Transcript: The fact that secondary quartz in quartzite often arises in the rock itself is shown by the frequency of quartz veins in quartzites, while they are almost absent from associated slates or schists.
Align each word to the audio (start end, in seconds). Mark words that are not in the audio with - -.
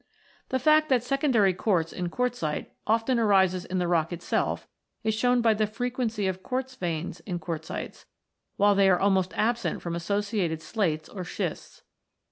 The 0.49 0.57
fact 0.57 0.89
that 0.89 1.03
secondary 1.03 1.53
quartz 1.53 1.93
in 1.93 2.09
quartzite 2.09 2.71
often 2.87 3.19
arises 3.19 3.65
in 3.65 3.77
the 3.77 3.87
rock 3.87 4.11
itself 4.11 4.67
is 5.03 5.13
shown 5.13 5.41
by 5.41 5.53
the 5.53 5.67
frequency 5.67 6.25
of 6.25 6.41
quartz 6.41 6.73
veins 6.73 7.19
in 7.19 7.37
quartzites, 7.37 8.05
while 8.57 8.73
they 8.73 8.89
are 8.89 8.99
almost 8.99 9.31
absent 9.35 9.83
from 9.83 9.93
associated 9.95 10.59
slates 10.63 11.07
or 11.07 11.23
schists. 11.23 11.83